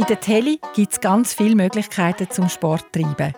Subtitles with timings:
[0.00, 3.34] In der Tele gibt es ganz viele Möglichkeiten zum Sport zu treiben.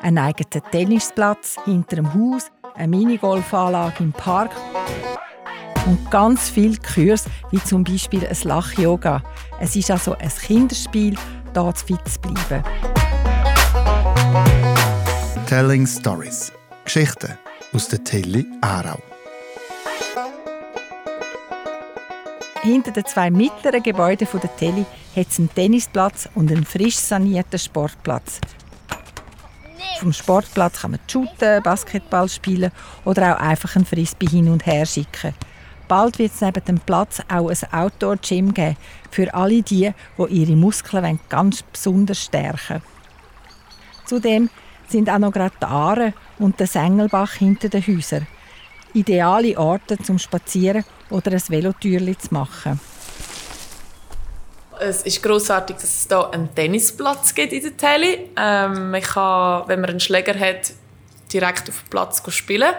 [0.00, 4.52] Einen eigenen Tennisplatz hinter dem Haus, eine Minigolfanlage im Park
[5.86, 9.24] und ganz viele Kurse, wie zum Beispiel ein Lach-Yoga.
[9.58, 11.16] Es ist also ein Kinderspiel,
[11.52, 12.62] da fit zu bleiben.
[15.48, 16.52] Telling Stories.
[16.84, 17.36] Geschichten
[17.72, 19.02] aus der Tele Aarau.
[22.64, 27.58] Hinter den zwei mittleren Gebäuden der Tele hat es einen Tennisplatz und einen frisch sanierten
[27.58, 28.40] Sportplatz.
[30.00, 32.72] Vom Sportplatz kann man shooten, Basketball spielen
[33.04, 35.34] oder auch einfach ein Frisbee hin und her schicken.
[35.88, 38.78] Bald wird es neben dem Platz auch ein Outdoor-Gym geben
[39.10, 42.80] für alle die, die ihre Muskeln ganz besonders stärken.
[44.06, 44.48] Zudem
[44.88, 48.26] sind auch noch gerade die Aare und der Sengelbach hinter den Häusern.
[48.94, 52.80] Ideale Orte zum Spazieren oder ein Velotürli zu machen.
[54.80, 58.18] Es ist großartig, dass es hier einen Tennisplatz gibt in der Tele.
[58.36, 60.72] Ähm, man kann, wenn man einen Schläger hat,
[61.32, 62.72] direkt auf dem Platz spielen.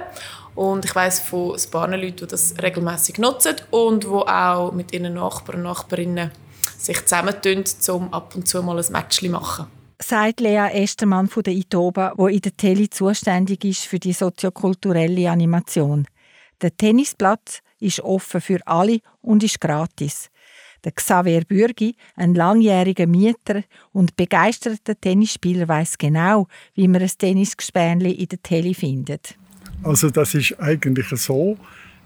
[0.56, 4.94] Und ich weiß von ein paar Leuten, die das regelmäßig nutzen und die auch mit
[4.94, 6.32] ihren Nachbarn und Nachbarinnen
[6.78, 9.68] sich zusammentun, um ab und zu mal ein Match zu machen.
[10.02, 15.30] Sagt Lea Estermann von der ITOBA, die in der Tele zuständig ist für die soziokulturelle
[15.30, 16.06] Animation.
[16.62, 20.30] Der Tennisplatz ist offen für alle und ist gratis.
[20.84, 28.12] Der Xavier Bürgi, ein langjähriger Mieter und begeisterter Tennisspieler, weiß genau, wie man ein Tennisgespänli
[28.12, 29.36] in der Tele findet.
[29.84, 31.58] Also das ist eigentlich so,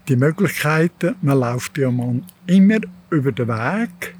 [0.07, 4.15] die Möglichkeiten, man läuft ja man immer über den Weg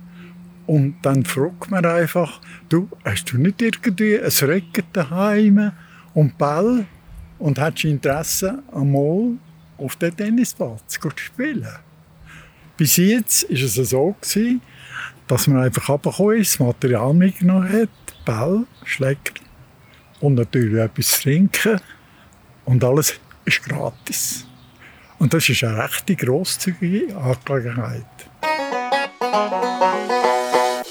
[0.67, 5.71] und dann fragt man einfach, du, hast du nicht irgendwie ein Recken daheim
[6.13, 6.85] und Ball
[7.39, 9.37] und hast Interesse einmal
[9.79, 11.67] auf den Tennisplatz zu spielen?
[12.77, 14.61] Bis jetzt war es so, gewesen,
[15.27, 17.89] dass man einfach runtergekommen ist, das Material mitgenommen hat,
[18.25, 19.33] Ball, Schläger
[20.21, 21.81] und natürlich etwas zu trinken.
[22.65, 24.45] Und alles ist gratis.
[25.17, 28.05] Und das ist eine recht grosszügige Angelegenheit.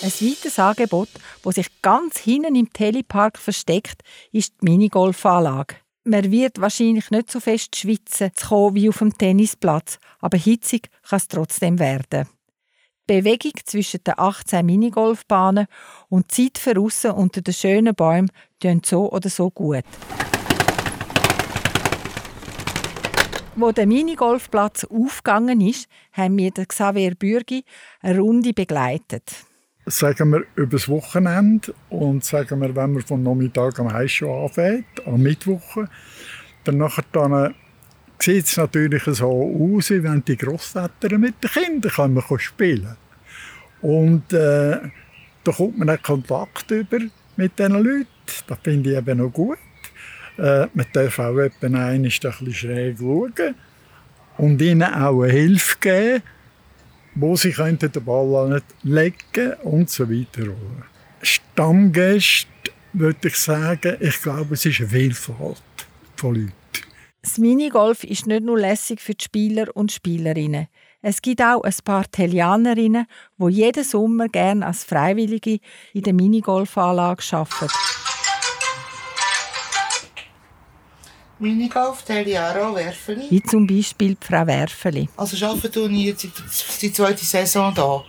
[0.00, 1.08] Ein weiteres Angebot,
[1.42, 5.76] das sich ganz hinten im Telepark versteckt, ist die Minigolfanlage
[6.08, 10.90] man wird wahrscheinlich nicht so fest schwitzen zu kommen wie auf dem Tennisplatz, aber hitzig
[11.08, 12.28] kann es trotzdem werden.
[13.08, 15.66] Die Bewegung zwischen den 18 Minigolfbahnen
[16.08, 18.30] und die Zeit für unter den schönen Bäumen
[18.60, 19.84] tun so oder so gut.
[23.56, 27.64] Wo der Minigolfplatz aufgegangen ist, haben wir Xavier Bürgi
[28.02, 29.47] eine Runde begleitet
[29.90, 34.44] sagen wir, über das Wochenende und sagen wir, wenn wir vom Nachmittag am Eis schon
[34.44, 35.84] anfängt, am Mittwoch,
[36.64, 37.54] dann nachher dann
[38.18, 42.96] sieht es natürlich so aus, wie wenn die Großväter mit den Kindern können spielen
[43.80, 44.78] Und äh,
[45.44, 46.98] da kommt man auch Kontakt über
[47.36, 48.06] mit diesen Leuten.
[48.46, 49.58] Das finde ich eben noch gut.
[50.36, 53.54] Äh, man darf auch etwa ein bisschen schräg schauen
[54.36, 56.22] und ihnen auch eine Hilfe geben
[57.14, 60.52] wo sie könnten den Ball nicht legen und so weiter.
[61.22, 62.48] Stammgäste
[62.92, 65.62] würde ich sagen, ich glaube, es ist eine Vielfalt
[66.16, 66.52] von Leuten.
[67.22, 70.68] Das Minigolf ist nicht nur lässig für die Spieler und Spielerinnen.
[71.02, 73.06] Es gibt auch ein paar Telianerinnen,
[73.38, 75.58] die jeden Sommer gerne als Freiwillige
[75.92, 77.68] in der Minigolfanlage arbeiten.
[81.40, 83.26] Minigolf, Teliaro, Werfeli.
[83.30, 85.08] Wie zum Beispiel Frau Werfeli.
[85.16, 86.26] Also arbeite ich jetzt
[86.82, 88.04] die zweite Saison hier.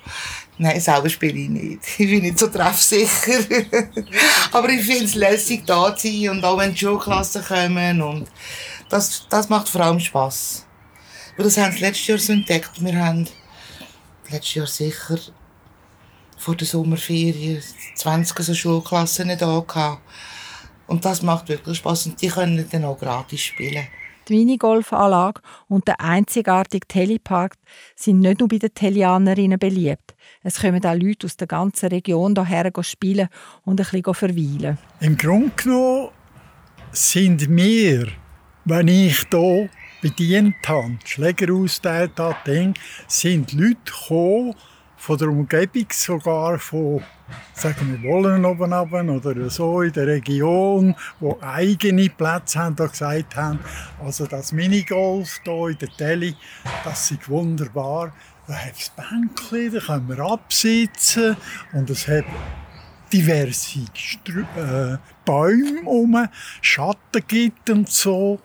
[0.57, 1.79] Nein, selber spiele ich nicht.
[1.99, 3.39] Ich bin nicht so treffsicher.
[4.51, 8.01] Aber ich finde es lässig, da zu sein und auch wenn die Schulklassen kommen.
[8.01, 8.27] Und
[8.89, 10.65] das, das macht vor allem Spass.
[11.37, 12.71] Und das haben sie letztes Jahr so entdeckt.
[12.83, 13.25] Wir haben
[14.29, 15.19] letztes Jahr sicher
[16.37, 17.61] vor der Sommerferien
[17.95, 20.01] 20 so Schulklassen da gehabt.
[20.89, 23.87] Und das macht wirklich Spaß und die können dann auch gratis spielen.
[24.27, 27.55] Die Minigolfanlage und der einzigartige Telepark
[27.95, 30.15] sind nicht nur bei den Telianerinnen beliebt.
[30.43, 33.29] Es kommen auch Leute aus der ganzen Region hierher spielen
[33.65, 34.77] und ein bisschen verweilen.
[34.99, 36.09] Im Grunde genommen
[36.91, 38.07] sind wir,
[38.65, 39.69] wenn ich hier
[40.01, 42.73] bedient habe, Schläger ausgeteilt habe,
[43.07, 44.55] sind Leute gekommen,
[44.99, 47.01] von der Umgebung sogar von
[47.53, 53.35] sagen wir Wollen oben oder so in der Region, wo eigene Plätze haben, da gesagt
[53.35, 53.59] haben,
[54.03, 56.35] also das Minigolf hier in der Tele,
[56.83, 58.13] das ist wunderbar.
[58.47, 61.37] Da hat es Bänkchen, da können wir absitzen
[61.73, 62.25] und es hat
[63.13, 66.27] diverse äh, Bäume um,
[66.61, 68.39] Schatten gibt und so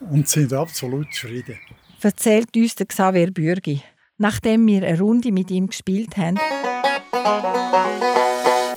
[0.00, 1.58] und sind absolut zufrieden.
[2.00, 3.82] Erzählt uns der Xavier Bürgi.
[4.20, 6.40] Nachdem wir eine Runde mit ihm gespielt haben,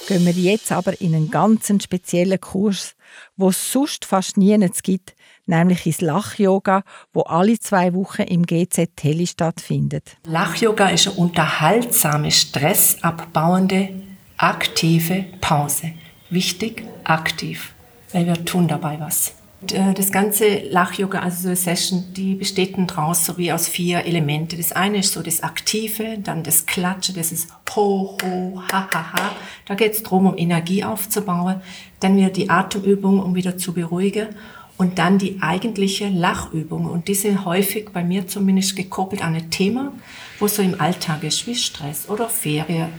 [0.08, 2.94] gehen wir jetzt aber in einen ganz speziellen Kurs,
[3.36, 5.16] wo es sonst fast nichts gibt,
[5.48, 10.18] nämlich ins Lach-Yoga, wo alle zwei Wochen im GZ Teli stattfindet.
[10.28, 13.90] Lach-Yoga ist eine unterhaltsame, stressabbauende,
[14.38, 15.94] aktive Pause.
[16.30, 17.74] Wichtig, aktiv,
[18.14, 19.41] weil wir tun dabei was.
[19.70, 24.06] Äh, das ganze Lach-Yoga, also so eine Session, die besteht daraus so wie aus vier
[24.06, 24.58] Elemente.
[24.58, 29.14] Das eine ist so das Aktive, dann das Klatschen, das ist ho, ho, ha, ha,
[29.14, 29.36] ha.
[29.66, 31.62] Da geht es darum, um Energie aufzubauen.
[32.00, 34.30] Dann wieder die Atemübung, um wieder zu beruhigen.
[34.78, 36.88] Und dann die eigentliche Lachübung.
[36.88, 39.94] Und die sind häufig bei mir zumindest gekoppelt an ein Thema,
[40.40, 42.90] wo so im Alltag ist, wie Stress oder Ferien.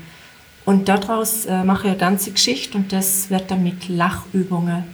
[0.65, 4.85] Und daraus äh, mache ich eine ganze Geschichte und das wird dann mit Lachübungen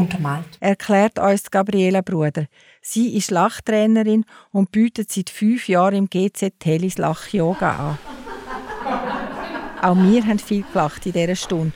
[0.00, 0.46] untermalt.
[0.60, 2.46] Erklärt uns Gabriela Bruder.
[2.82, 7.98] Sie ist Lachtrainerin und bietet seit fünf Jahren im GZ Telis Lach-Yoga an.
[9.82, 11.72] Auch wir haben viel gelacht in dieser Stunde.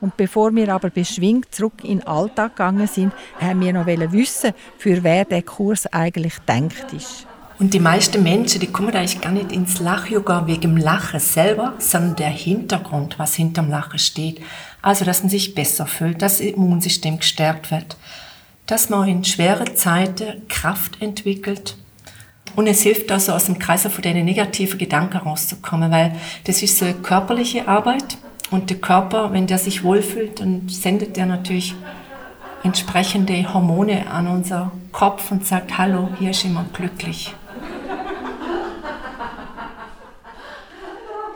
[0.00, 4.52] Und bevor wir aber beschwingt zurück in den Alltag gegangen sind, haben wir noch wissen,
[4.78, 7.26] für wer der Kurs eigentlich denkt ist.
[7.58, 11.74] Und die meisten Menschen, die kommen eigentlich gar nicht ins Lach-Yoga wegen dem Lachen selber,
[11.78, 14.40] sondern der Hintergrund, was hinterm Lachen steht.
[14.82, 17.96] Also, dass man sich besser fühlt, dass das Immunsystem gestärkt wird,
[18.66, 21.76] dass man in schweren Zeiten Kraft entwickelt.
[22.54, 26.78] Und es hilft also aus dem Kreis von den negativen Gedanken rauszukommen, weil das ist
[26.78, 28.18] so eine körperliche Arbeit.
[28.50, 31.74] Und der Körper, wenn der sich wohlfühlt, dann sendet der natürlich
[32.62, 37.34] entsprechende Hormone an unser Kopf und sagt, hallo, hier ist jemand glücklich.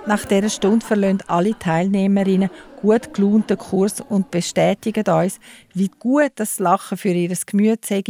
[0.04, 2.50] Nach dieser Stunde verlassen alle Teilnehmerinnen
[2.80, 5.38] gut gelaunten Kurs und bestätigen uns,
[5.74, 8.02] wie gut das Lachen für ihr Gemüt sei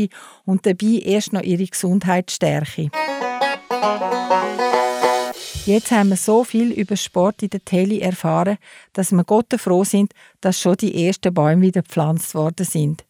[0.46, 2.90] und dabei erst noch ihre Gesundheit stärke.
[5.66, 8.56] Jetzt haben wir so viel über Sport in der Tele erfahren,
[8.94, 13.04] dass wir Gott froh sind, dass schon die ersten Bäume wieder gepflanzt worden sind.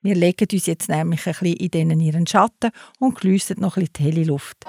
[0.00, 4.14] Wir legen uns jetzt nämlich ein bisschen in ihren Schatten und geniessen noch ein bisschen
[4.14, 4.64] die Luft.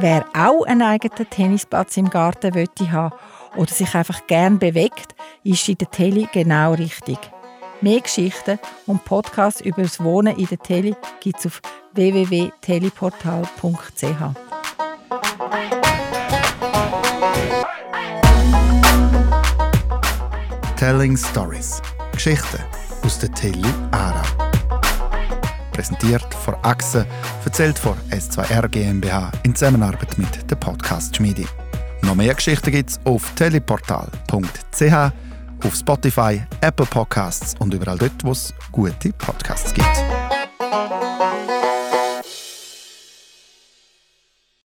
[0.00, 3.16] Wer auch einen eigenen Tennisplatz im Garten möchte haben
[3.56, 7.18] oder sich einfach gern bewegt, ist in der Tele genau richtig.
[7.80, 11.60] Mehr Geschichten und Podcasts über das Wohnen in der Tele gibt es auf
[11.94, 14.36] www.teleportal.ch.
[20.76, 21.82] Telling Stories.
[22.12, 22.60] Geschichten
[23.02, 24.47] aus der Tele Aarau
[25.78, 27.06] präsentiert von Achse,
[27.44, 31.44] erzählt von S2R GmbH in Zusammenarbeit mit der Podcast Schmiede.
[32.02, 34.92] Noch mehr Geschichten gibt es auf teleportal.ch,
[35.64, 40.04] auf Spotify, Apple Podcasts und überall dort, wo es gute Podcasts gibt.